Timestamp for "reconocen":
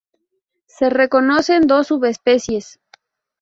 0.89-1.67